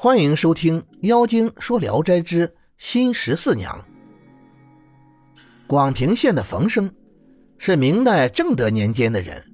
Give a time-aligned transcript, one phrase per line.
[0.00, 3.84] 欢迎收听《妖精说聊斋之新十四娘》。
[5.66, 6.88] 广平县的冯生
[7.58, 9.44] 是明代正德年间的人，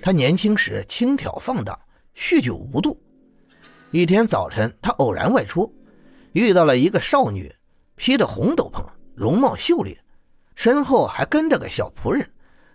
[0.00, 1.76] 他年轻时轻佻放荡，
[2.14, 3.02] 酗酒无度。
[3.90, 5.74] 一天早晨，他偶然外出，
[6.34, 7.52] 遇到了一个少女，
[7.96, 8.86] 披着红斗篷，
[9.16, 9.98] 容貌秀丽，
[10.54, 12.24] 身后还跟着个小仆人，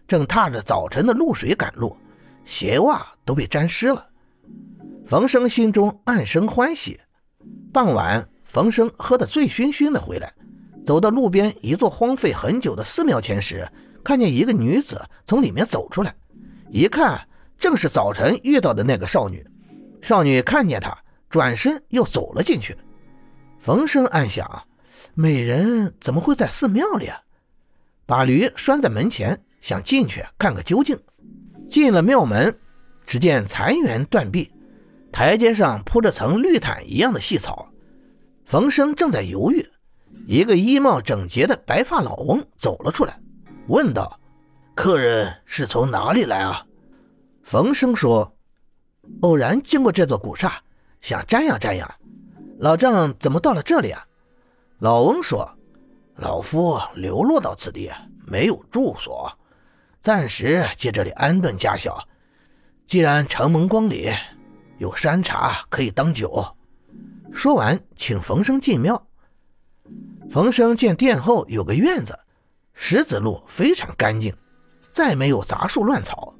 [0.05, 1.95] 正踏着早晨的露水赶路，
[2.43, 4.05] 鞋袜都被沾湿了。
[5.05, 6.99] 冯生心中暗生欢喜。
[7.75, 10.33] 傍晚，冯生喝得醉醺醺的回来，
[10.85, 13.67] 走到路边一座荒废很久的寺庙前时，
[14.01, 14.97] 看见一个女子
[15.27, 16.15] 从里面走出来，
[16.71, 19.45] 一看正是早晨遇到的那个少女。
[20.01, 20.97] 少女看见他，
[21.29, 22.77] 转身又走了进去。
[23.59, 24.49] 冯生暗想：
[25.13, 27.19] 美人怎么会在寺庙里啊？
[28.05, 30.97] 把驴拴在门前，想进去看个究竟。
[31.69, 32.57] 进了庙门，
[33.05, 34.49] 只见残垣断壁。
[35.15, 37.69] 台阶上铺着层绿毯一样的细草，
[38.43, 39.65] 冯生正在犹豫，
[40.27, 43.17] 一个衣帽整洁的白发老翁走了出来，
[43.69, 44.19] 问道
[44.75, 46.65] ：“客人是从哪里来啊？”
[47.43, 48.35] 冯生说
[49.23, 50.61] ：“偶然经过这座古刹，
[50.99, 51.89] 想瞻仰瞻仰。
[52.59, 54.05] 老丈怎么到了这里啊？”
[54.79, 55.49] 老翁说
[56.19, 57.89] ：“老夫流落到此地，
[58.27, 59.31] 没有住所，
[60.01, 62.05] 暂时借这里安顿家小。
[62.85, 64.13] 既然承蒙光临。”
[64.77, 66.45] 有山茶可以当酒。
[67.31, 69.07] 说完，请冯生进庙。
[70.29, 72.17] 冯生见殿后有个院子，
[72.73, 74.35] 石子路非常干净，
[74.91, 76.33] 再没有杂树乱草。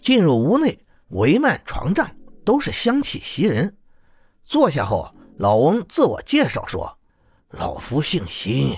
[0.00, 0.78] 进入屋内，
[1.10, 2.10] 帷幔床帐
[2.44, 3.76] 都是香气袭人。
[4.44, 6.98] 坐下后，老翁自我介绍说
[7.50, 8.76] ：“老夫姓辛。”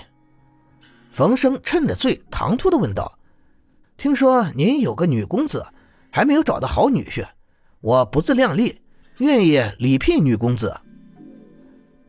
[1.11, 3.17] 冯生趁着醉，唐突的问道
[3.97, 5.65] ：“听说您有个女公子，
[6.11, 7.25] 还没有找到好女婿，
[7.81, 8.81] 我不自量力。”
[9.19, 10.75] 愿意礼聘女公子。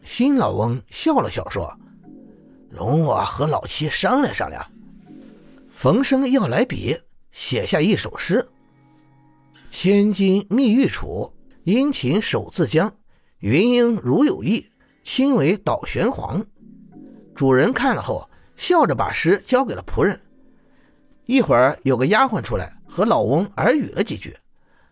[0.02, 1.72] 新老翁笑了笑说
[2.68, 4.64] ：“容我和老妻商量商量。”
[5.72, 6.98] 冯生要来笔，
[7.30, 8.44] 写下一首诗
[9.70, 11.30] ：“千金觅玉杵，
[11.64, 12.92] 殷勤守自将。
[13.40, 14.66] 云英如有意，
[15.02, 16.44] 亲为导玄黄。”
[17.36, 20.18] 主人看了后，笑着把诗交给了仆人。
[21.26, 24.36] 一会儿，有个丫鬟出来和老翁耳语了几句。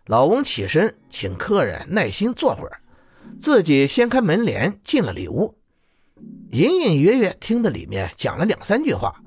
[0.07, 2.83] 老翁起身，请客人耐心坐会儿，
[3.41, 5.57] 自己掀开门帘进了里屋，
[6.53, 9.23] 隐隐约约听得里面讲了两三句话。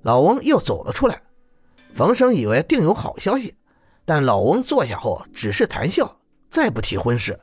[0.00, 1.20] 老翁又走了出来，
[1.94, 3.54] 冯生以为定有好消息，
[4.06, 6.18] 但老翁坐下后只是谈笑，
[6.48, 7.38] 再不提婚事。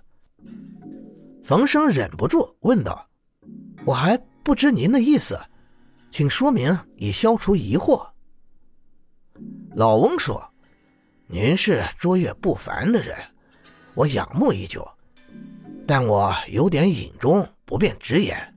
[1.44, 3.08] 冯生忍不住问道
[3.85, 5.40] ：“我还不知您的意思，
[6.09, 8.09] 请说明，以消除疑惑。”
[9.78, 10.51] 老翁说。
[11.34, 13.16] 您是卓越不凡的人，
[13.94, 14.86] 我仰慕已久，
[15.88, 18.53] 但我有点隐衷，不便直言。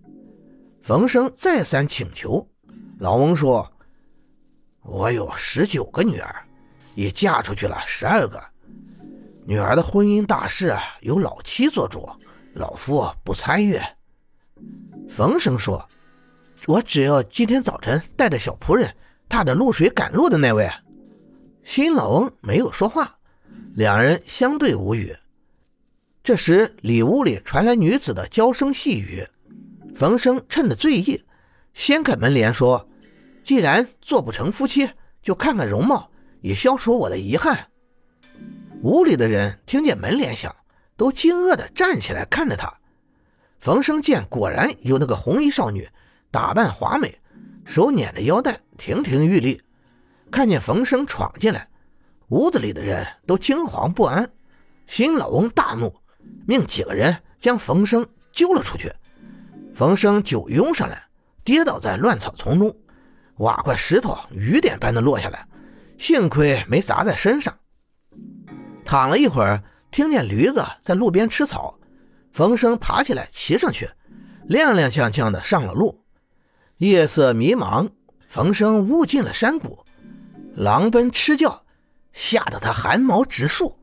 [0.82, 2.44] 冯生再三请求，
[2.98, 3.72] 老翁说
[4.82, 6.34] ：“我有十九个女儿，
[6.96, 8.42] 已嫁出去了十二个。
[9.46, 12.10] 女儿的婚姻大事由老妻做主，
[12.54, 13.80] 老夫不参与。”
[15.08, 15.88] 冯生说
[16.66, 18.92] ：“我只要今天早晨带着小仆人，
[19.28, 20.68] 踏着露水赶路的那位。”
[21.64, 23.18] 新老翁没有说话，
[23.74, 25.16] 两人相对无语。
[26.22, 29.26] 这时，里屋里传来女子的娇声细语。
[29.96, 31.24] 冯生趁着醉意，
[31.72, 32.86] 掀开门帘说
[33.42, 34.90] ：“既然做不成夫妻，
[35.22, 36.10] 就看看容貌，
[36.42, 37.68] 以消除我的遗憾。”
[38.84, 40.54] 屋里的人听见门帘响，
[40.98, 42.72] 都惊愕地站起来看着他。
[43.58, 45.88] 冯生见果然有那个红衣少女，
[46.30, 47.18] 打扮华美，
[47.64, 49.62] 手捻着腰带，亭亭玉立。
[50.34, 51.68] 看见冯生闯进来，
[52.30, 54.28] 屋子里的人都惊惶不安。
[54.88, 55.94] 新老翁大怒，
[56.44, 58.92] 命几个人将冯生揪了出去。
[59.76, 61.00] 冯生酒拥上来，
[61.44, 62.76] 跌倒在乱草丛中，
[63.36, 65.46] 瓦块石头雨点般的落下来，
[65.98, 67.56] 幸亏没砸在身上。
[68.84, 69.62] 躺了一会儿，
[69.92, 71.78] 听见驴子在路边吃草，
[72.32, 73.88] 冯生爬起来骑上去，
[74.48, 76.04] 踉踉跄跄的上了路。
[76.78, 77.88] 夜色迷茫，
[78.26, 79.83] 冯生误进了山谷。
[80.56, 81.64] 狼奔吃叫，
[82.12, 83.76] 吓得他汗毛直竖，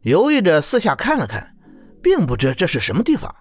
[0.00, 1.54] 犹豫着四下看了看，
[2.02, 3.34] 并不知这是什么地方。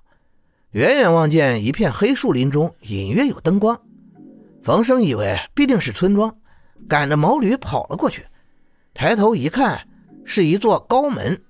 [0.72, 3.80] 远远望见一片黑树林中隐约有灯光，
[4.62, 6.36] 冯生以为必定是村庄，
[6.90, 8.26] 赶着毛驴跑了过去。
[8.94, 9.88] 抬头一看，
[10.26, 11.42] 是一座高门，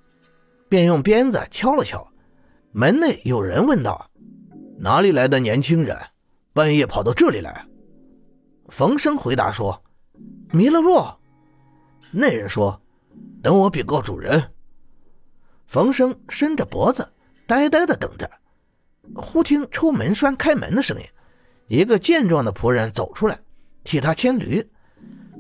[0.70, 2.08] 便用鞭子敲了敲。
[2.72, 4.10] 门内有人问道
[4.78, 5.98] ：“哪里来的年轻人，
[6.54, 7.66] 半夜跑到这里来？”
[8.70, 9.82] 冯生回答说。
[10.56, 11.04] 迷了路，
[12.12, 12.80] 那人说
[13.42, 14.54] ：“等我禀告主人。”
[15.66, 17.12] 冯生伸着脖子，
[17.48, 18.30] 呆呆的等着。
[19.16, 21.06] 忽听抽门栓开门的声音，
[21.68, 23.40] 一个健壮的仆人走出来，
[23.84, 24.64] 替他牵驴。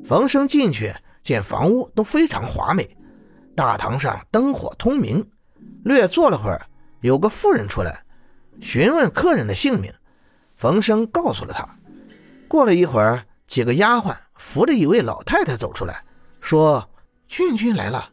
[0.04, 2.98] 冯生进去，见房屋都非常华美，
[3.56, 5.24] 大堂上灯火通明。
[5.84, 6.66] 略坐了会儿，
[7.02, 8.04] 有个妇人出来，
[8.60, 9.94] 询问客人的姓名。
[10.56, 11.70] 冯生告诉了他。
[12.48, 16.04] 过了一会儿，几个丫鬟扶着一位老太太走出来，
[16.42, 16.90] 说
[17.28, 18.12] ：“俊君来了。”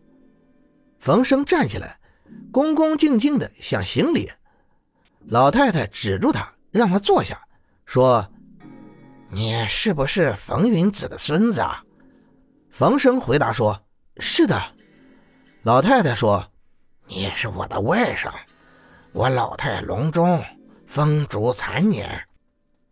[1.01, 1.99] 冯生站起来，
[2.53, 4.31] 恭恭敬敬地想行礼。
[5.27, 7.41] 老太太止住他，让他坐下，
[7.85, 8.27] 说
[9.31, 11.85] ：“你是不是冯云子的孙子啊？”
[12.71, 13.81] 冯生回答说
[14.19, 14.61] ：“是的。”
[15.63, 16.51] 老太太说
[17.07, 18.31] ：“你是我的外甥，
[19.13, 20.43] 我老太龙钟
[20.87, 22.27] 风烛残年，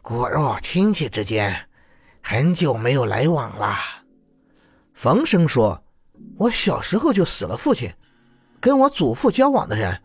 [0.03, 1.68] 骨肉亲戚之间
[2.23, 3.77] 很久没有来往了。”
[4.95, 5.85] 冯生说
[6.39, 7.93] ：“我小时候就死了父亲，
[8.61, 10.03] 跟我祖父交往的人。”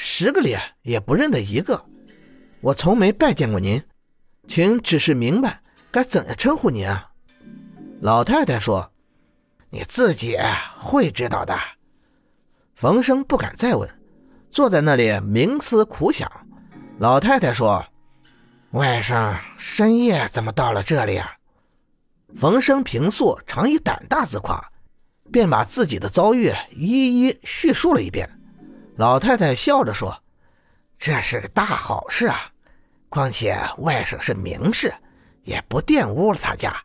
[0.00, 1.84] 十个里也不认得一个，
[2.60, 3.82] 我从没拜见过您，
[4.46, 5.60] 请指示明白
[5.90, 7.10] 该怎样称呼您啊？
[8.00, 8.92] 老太太说
[9.70, 10.38] ：“你自己
[10.78, 11.58] 会知道的。”
[12.76, 13.90] 冯生不敢再问，
[14.52, 16.30] 坐在那里冥思苦想。
[17.00, 17.84] 老太太说
[18.70, 21.32] ：“外甥深夜怎么到了这里啊？”
[22.36, 24.62] 冯生平素常以胆大自夸，
[25.32, 28.28] 便把自己的遭遇一一叙述了一遍。
[28.96, 30.22] 老太太笑着说
[30.98, 32.52] ：“这是个大好事啊！
[33.08, 34.92] 况且外甥是名士，
[35.42, 36.76] 也不玷污了他家。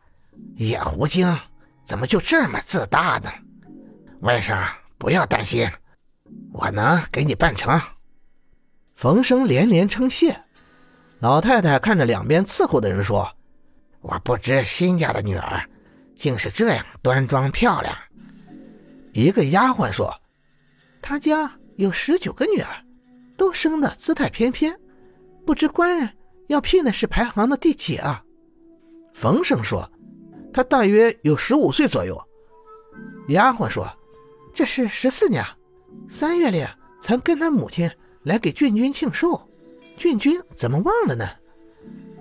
[0.56, 1.38] 野狐精
[1.84, 3.31] 怎么就这么自大呢？
[4.22, 4.66] 外甥
[4.98, 5.69] 不要担心，
[6.54, 7.80] 我能给你办成。”
[8.96, 10.44] 冯生连连称谢。
[11.19, 13.36] 老太太看着两边伺候的人说
[14.03, 15.67] ：“我不知新家的女儿
[16.13, 17.97] 竟是这样端庄漂亮。”
[19.13, 20.13] 一个丫鬟说
[21.01, 22.69] ：“他家。”有十九个女儿，
[23.35, 24.79] 都生得姿态翩翩，
[25.44, 26.07] 不知官人
[26.50, 28.23] 要聘的是排行的第几啊？
[29.11, 29.91] 冯生说
[30.53, 32.15] ：“他大约有十五岁左右。”
[33.29, 33.91] 丫鬟说
[34.53, 35.44] ：“这是十四娘，
[36.07, 36.63] 三月里
[37.01, 37.89] 曾跟他母亲
[38.21, 39.50] 来给郡君庆寿，
[39.97, 41.27] 郡君怎么忘了呢？”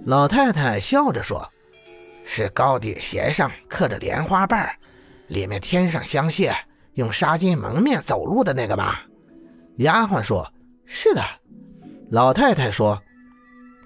[0.07, 1.47] 老太太笑着说
[2.25, 4.71] ：“是高底鞋上刻着莲花瓣，
[5.29, 6.55] 里面添上香屑，
[6.95, 9.05] 用纱巾蒙面走路的那个吧？”
[9.79, 10.53] 丫鬟说
[10.85, 11.25] ：“是的。”
[12.11, 13.03] 老太太说：“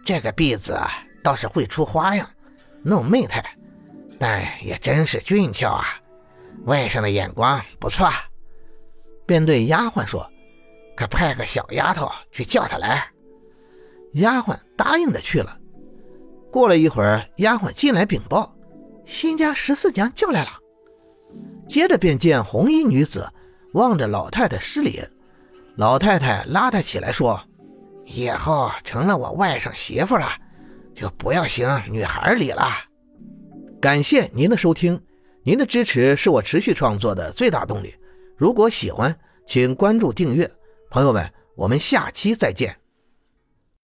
[0.05, 0.91] 这个婢子啊
[1.23, 2.29] 倒是会出花样，
[2.83, 3.45] 弄媚态，
[4.19, 5.85] 但也真是俊俏啊！
[6.65, 8.11] 外甥的眼光不错。”
[9.27, 10.29] 便对丫鬟说
[10.97, 13.09] ：“可派个小丫头去叫他来。”
[14.15, 15.59] 丫鬟答应着去了。
[16.57, 18.51] 过了一会儿，丫鬟进来禀报
[19.05, 20.49] ：“新家十四娘叫来了。”
[21.69, 23.31] 接着便见红衣女子
[23.75, 25.03] 望着老太太施礼。
[25.77, 27.39] 老太太拉她起来说
[28.09, 30.27] ：“以后成了我外甥媳妇了，
[30.95, 32.67] 就不要行女孩礼了。”
[33.79, 34.99] 感谢您的收听，
[35.43, 37.95] 您的支持是我持续创作的最大动力。
[38.35, 39.15] 如果喜欢，
[39.47, 40.51] 请关注订阅。
[40.91, 42.75] 朋友们，我们下期再见。